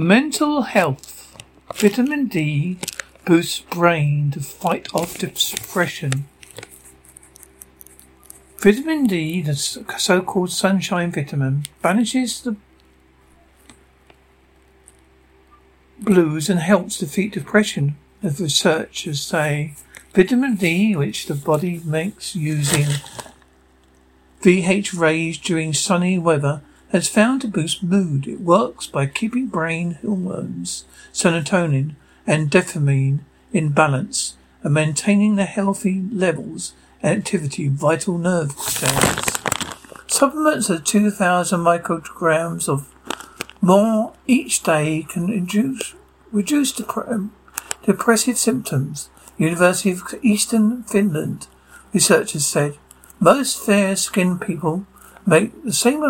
Mental 0.00 0.62
health. 0.62 1.36
Vitamin 1.74 2.26
D 2.26 2.78
boosts 3.26 3.60
brain 3.60 4.30
to 4.30 4.40
fight 4.40 4.88
off 4.94 5.18
depression. 5.18 6.24
Vitamin 8.56 9.06
D, 9.06 9.42
the 9.42 9.54
so-called 9.54 10.52
sunshine 10.52 11.12
vitamin, 11.12 11.64
banishes 11.82 12.40
the 12.40 12.56
blues 15.98 16.48
and 16.48 16.60
helps 16.60 16.96
defeat 16.96 17.34
depression, 17.34 17.98
as 18.22 18.40
researchers 18.40 19.20
say. 19.20 19.74
Vitamin 20.14 20.56
D, 20.56 20.96
which 20.96 21.26
the 21.26 21.34
body 21.34 21.82
makes 21.84 22.34
using 22.34 22.86
VH 24.40 24.98
rays 24.98 25.36
during 25.36 25.74
sunny 25.74 26.18
weather, 26.18 26.62
has 26.92 27.08
found 27.08 27.40
to 27.40 27.48
boost 27.48 27.82
mood. 27.82 28.26
It 28.26 28.40
works 28.40 28.86
by 28.86 29.06
keeping 29.06 29.46
brain 29.46 29.98
hormones, 30.02 30.84
serotonin 31.12 31.94
and 32.26 32.50
dopamine 32.50 33.20
in 33.52 33.70
balance 33.70 34.36
and 34.62 34.74
maintaining 34.74 35.36
the 35.36 35.44
healthy 35.44 36.04
levels 36.12 36.74
and 37.02 37.18
activity 37.18 37.66
of 37.66 37.72
vital 37.74 38.18
nerve 38.18 38.52
cells. 38.52 39.38
Supplements 40.06 40.68
of 40.68 40.84
2,000 40.84 41.60
micrograms 41.60 42.68
of 42.68 42.92
more 43.60 44.12
each 44.26 44.62
day 44.62 45.06
can 45.08 45.28
reduce, 45.28 45.94
reduce 46.32 46.72
dep- 46.72 47.30
depressive 47.84 48.36
symptoms. 48.36 49.08
University 49.38 49.90
of 49.90 50.02
Eastern 50.22 50.82
Finland 50.82 51.46
researchers 51.92 52.46
said 52.46 52.76
most 53.18 53.64
fair-skinned 53.64 54.40
people 54.40 54.86
make 55.26 55.64
the 55.64 55.72
same 55.72 56.09